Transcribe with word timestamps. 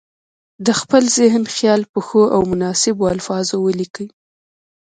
د 0.65 0.67
خپل 0.79 1.03
ذهن 1.17 1.43
خیال 1.55 1.81
په 1.91 1.99
ښو 2.07 2.23
او 2.35 2.41
مناسبو 2.51 3.05
الفاظو 3.15 3.55
ولیکي. 3.61 4.07